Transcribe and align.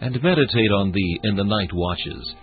and 0.00 0.22
meditate 0.22 0.70
on 0.70 0.92
thee 0.92 1.20
in 1.24 1.36
the 1.36 1.44
night 1.44 1.72
watches. 1.72 2.34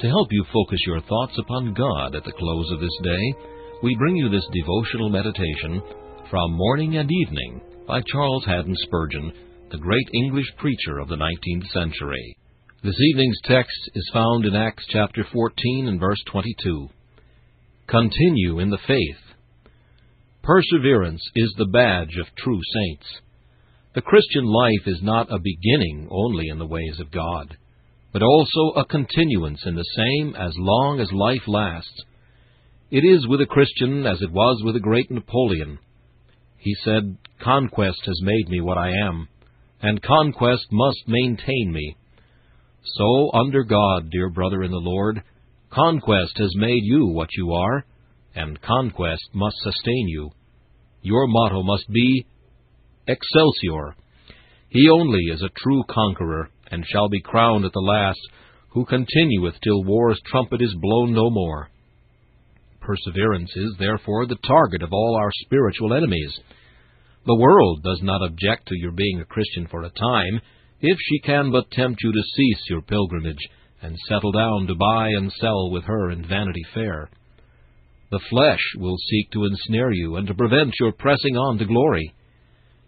To 0.00 0.08
help 0.08 0.28
you 0.30 0.44
focus 0.52 0.80
your 0.86 1.00
thoughts 1.00 1.36
upon 1.38 1.74
God 1.74 2.14
at 2.14 2.24
the 2.24 2.32
close 2.32 2.70
of 2.72 2.80
this 2.80 2.98
day, 3.02 3.34
we 3.82 3.96
bring 3.96 4.16
you 4.16 4.28
this 4.28 4.46
devotional 4.52 5.10
meditation 5.10 5.82
from 6.30 6.52
Morning 6.52 6.96
and 6.96 7.10
Evening 7.10 7.60
by 7.86 8.00
Charles 8.06 8.44
Haddon 8.44 8.74
Spurgeon, 8.82 9.32
the 9.70 9.78
great 9.78 10.08
English 10.14 10.46
preacher 10.58 10.98
of 10.98 11.08
the 11.08 11.16
19th 11.16 11.66
century. 11.72 12.36
This 12.82 12.96
evening's 13.10 13.40
text 13.44 13.90
is 13.94 14.10
found 14.12 14.44
in 14.44 14.54
Acts 14.54 14.84
chapter 14.90 15.26
14 15.32 15.88
and 15.88 16.00
verse 16.00 16.22
22. 16.30 16.88
Continue 17.88 18.58
in 18.60 18.70
the 18.70 18.78
faith. 18.86 19.34
Perseverance 20.42 21.22
is 21.34 21.54
the 21.58 21.66
badge 21.66 22.16
of 22.20 22.34
true 22.36 22.60
saints. 22.74 23.06
The 23.96 24.02
Christian 24.02 24.44
life 24.44 24.82
is 24.84 25.00
not 25.02 25.32
a 25.32 25.38
beginning 25.38 26.08
only 26.10 26.48
in 26.48 26.58
the 26.58 26.66
ways 26.66 27.00
of 27.00 27.10
God, 27.10 27.56
but 28.12 28.22
also 28.22 28.72
a 28.76 28.84
continuance 28.84 29.64
in 29.64 29.74
the 29.74 29.90
same 29.96 30.36
as 30.36 30.52
long 30.58 31.00
as 31.00 31.10
life 31.12 31.48
lasts. 31.48 32.04
It 32.90 33.06
is 33.06 33.26
with 33.26 33.40
a 33.40 33.46
Christian 33.46 34.04
as 34.04 34.20
it 34.20 34.30
was 34.30 34.62
with 34.62 34.74
the 34.74 34.80
great 34.80 35.10
Napoleon. 35.10 35.78
He 36.58 36.74
said, 36.84 37.16
Conquest 37.40 38.02
has 38.04 38.20
made 38.20 38.50
me 38.50 38.60
what 38.60 38.76
I 38.76 38.90
am, 38.90 39.28
and 39.80 40.02
conquest 40.02 40.66
must 40.70 41.08
maintain 41.08 41.72
me. 41.72 41.96
So, 42.98 43.30
under 43.32 43.64
God, 43.64 44.10
dear 44.10 44.28
brother 44.28 44.62
in 44.62 44.72
the 44.72 44.76
Lord, 44.76 45.22
conquest 45.70 46.36
has 46.36 46.52
made 46.54 46.84
you 46.84 47.06
what 47.06 47.30
you 47.34 47.50
are, 47.54 47.86
and 48.34 48.60
conquest 48.60 49.30
must 49.32 49.56
sustain 49.62 50.06
you. 50.08 50.32
Your 51.00 51.26
motto 51.26 51.62
must 51.62 51.90
be 51.90 52.26
Excelsior! 53.08 53.94
He 54.68 54.88
only 54.90 55.20
is 55.32 55.42
a 55.42 55.50
true 55.56 55.84
conqueror, 55.88 56.50
and 56.70 56.84
shall 56.84 57.08
be 57.08 57.20
crowned 57.20 57.64
at 57.64 57.72
the 57.72 57.80
last, 57.80 58.20
who 58.70 58.84
continueth 58.84 59.54
till 59.62 59.84
war's 59.84 60.20
trumpet 60.26 60.60
is 60.60 60.74
blown 60.74 61.12
no 61.12 61.30
more. 61.30 61.70
Perseverance 62.80 63.50
is, 63.56 63.76
therefore, 63.78 64.26
the 64.26 64.38
target 64.46 64.82
of 64.82 64.92
all 64.92 65.16
our 65.16 65.30
spiritual 65.44 65.94
enemies. 65.94 66.40
The 67.26 67.36
world 67.36 67.82
does 67.82 68.00
not 68.02 68.22
object 68.22 68.68
to 68.68 68.78
your 68.78 68.92
being 68.92 69.20
a 69.20 69.24
Christian 69.24 69.66
for 69.68 69.82
a 69.82 69.90
time, 69.90 70.40
if 70.80 70.98
she 71.00 71.20
can 71.20 71.50
but 71.50 71.70
tempt 71.70 72.02
you 72.02 72.12
to 72.12 72.22
cease 72.34 72.64
your 72.68 72.82
pilgrimage, 72.82 73.48
and 73.82 73.96
settle 74.08 74.32
down 74.32 74.66
to 74.66 74.74
buy 74.74 75.08
and 75.08 75.32
sell 75.32 75.70
with 75.70 75.84
her 75.84 76.10
in 76.10 76.26
Vanity 76.26 76.62
Fair. 76.74 77.08
The 78.10 78.20
flesh 78.30 78.62
will 78.76 78.96
seek 78.96 79.30
to 79.32 79.44
ensnare 79.44 79.92
you, 79.92 80.16
and 80.16 80.26
to 80.26 80.34
prevent 80.34 80.74
your 80.80 80.92
pressing 80.92 81.36
on 81.36 81.58
to 81.58 81.64
glory. 81.64 82.12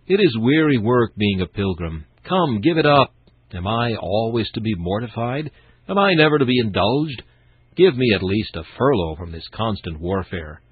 It 0.09 0.21
is 0.21 0.39
weary 0.41 0.79
work 0.79 1.15
being 1.19 1.43
a 1.43 1.47
pilgrim. 1.47 2.07
Come, 2.27 2.63
give 2.63 2.79
it 2.79 2.87
up. 2.87 3.13
Am 3.53 3.67
I 3.67 3.95
always 4.01 4.49
to 4.55 4.61
be 4.63 4.75
mortified? 4.75 5.51
Am 5.87 5.99
I 5.99 6.15
never 6.15 6.39
to 6.39 6.47
be 6.47 6.59
indulged? 6.59 7.23
Give 7.77 7.95
me 7.95 8.15
at 8.15 8.23
least 8.23 8.57
a 8.57 8.63
furlough 8.79 9.17
from 9.17 9.33
this 9.33 9.47
constant 9.53 10.01
warfare. 10.01 10.63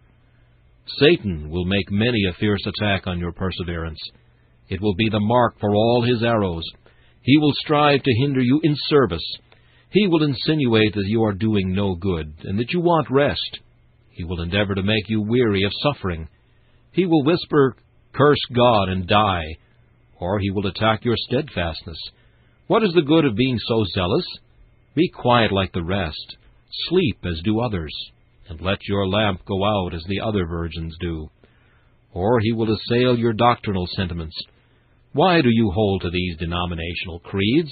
Satan 1.01 1.51
will 1.51 1.67
make 1.67 1.91
many 1.91 2.23
a 2.31 2.33
fierce 2.41 2.67
attack 2.67 3.07
on 3.07 3.19
your 3.19 3.33
perseverance. 3.33 4.01
It 4.71 4.81
will 4.81 4.95
be 4.95 5.11
the 5.11 5.21
mark 5.21 5.61
for 5.61 5.75
all 5.75 6.03
his 6.03 6.23
arrows. 6.23 6.65
He 7.21 7.37
will 7.37 7.53
strive 7.57 8.03
to 8.03 8.21
hinder 8.23 8.41
you 8.41 8.59
in 8.63 8.75
service. 8.89 9.37
He 9.91 10.09
will 10.09 10.23
insinuate 10.23 10.95
that 10.95 11.09
you 11.09 11.25
are 11.25 11.35
doing 11.35 11.75
no 11.75 11.95
good, 11.95 12.33
and 12.45 12.59
that 12.59 12.73
you 12.73 12.81
want 12.81 13.11
rest. 13.11 13.59
He 14.13 14.25
will 14.25 14.41
endeavor 14.41 14.75
to 14.75 14.83
make 14.83 15.11
you 15.11 15.21
weary 15.21 15.65
of 15.65 15.73
suffering. 15.83 16.27
He 16.93 17.05
will 17.05 17.23
whisper, 17.23 17.77
curse 18.17 18.39
God 18.55 18.89
and 18.89 19.07
die, 19.07 19.57
or 20.19 20.39
he 20.39 20.51
will 20.51 20.67
attack 20.67 21.05
your 21.05 21.17
steadfastness. 21.17 21.99
What 22.67 22.83
is 22.83 22.93
the 22.95 23.03
good 23.03 23.25
of 23.25 23.37
being 23.37 23.59
so 23.69 23.85
zealous? 23.95 24.25
Be 24.95 25.09
quiet 25.09 25.53
like 25.53 25.73
the 25.73 25.85
rest, 25.85 26.37
sleep 26.89 27.19
as 27.25 27.41
do 27.45 27.61
others, 27.61 27.93
and 28.49 28.61
let 28.61 28.79
your 28.89 29.07
lamp 29.07 29.45
go 29.45 29.65
out 29.65 29.95
as 29.95 30.05
the 30.09 30.21
other 30.21 30.47
virgins 30.47 30.97
do. 31.01 31.29
Or 32.13 32.41
he 32.41 32.53
will 32.53 32.75
assail 32.75 33.19
your 33.19 33.35
doctrinal 33.35 33.87
sentiments. 33.95 34.37
Why 35.13 35.43
do 35.43 35.49
you 35.51 35.71
hold 35.71 36.03
to 36.03 36.11
these 36.11 36.37
denominational 36.39 37.21
creeds? 37.21 37.71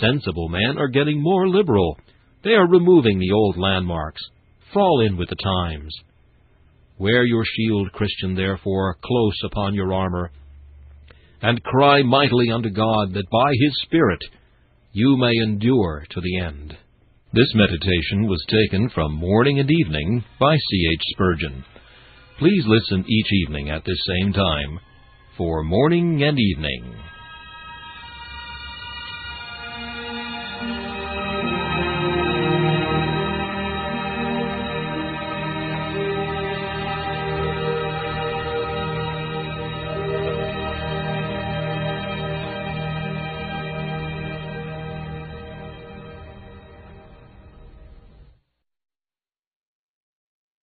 Sensible 0.00 0.48
men 0.48 0.78
are 0.78 0.88
getting 0.88 1.20
more 1.20 1.48
liberal. 1.48 1.98
They 2.44 2.52
are 2.52 2.68
removing 2.68 3.18
the 3.18 3.32
old 3.32 3.56
landmarks. 3.58 4.22
Fall 4.72 5.04
in 5.06 5.16
with 5.16 5.28
the 5.28 5.36
times. 5.36 5.92
Wear 6.98 7.24
your 7.24 7.44
shield, 7.44 7.92
Christian, 7.92 8.34
therefore, 8.34 8.96
close 9.02 9.38
upon 9.44 9.74
your 9.74 9.92
armor, 9.92 10.30
and 11.40 11.62
cry 11.64 12.02
mightily 12.02 12.50
unto 12.50 12.70
God 12.70 13.14
that 13.14 13.30
by 13.30 13.50
his 13.60 13.72
Spirit 13.82 14.22
you 14.92 15.16
may 15.16 15.32
endure 15.42 16.04
to 16.10 16.20
the 16.20 16.38
end. 16.38 16.76
This 17.32 17.50
meditation 17.54 18.28
was 18.28 18.44
taken 18.48 18.90
from 18.90 19.14
Morning 19.14 19.58
and 19.58 19.70
Evening 19.70 20.22
by 20.38 20.54
C. 20.54 20.88
H. 20.92 21.02
Spurgeon. 21.14 21.64
Please 22.38 22.64
listen 22.66 23.04
each 23.08 23.32
evening 23.46 23.70
at 23.70 23.84
this 23.84 23.98
same 24.06 24.32
time 24.32 24.78
for 25.38 25.62
Morning 25.62 26.22
and 26.22 26.38
Evening. 26.38 26.94